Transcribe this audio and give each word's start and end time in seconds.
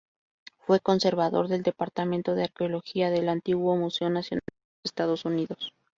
Fue 0.57 0.79
conservador 0.79 1.47
del 1.47 1.61
departamento 1.61 2.33
de 2.33 2.45
arqueología 2.45 3.11
del 3.11 3.29
antiguo 3.29 3.75
Museo 3.75 4.09
Nacional 4.09 4.41
de 4.47 4.55
los 4.57 4.89
Estados 4.89 5.25
Unidos. 5.25 5.75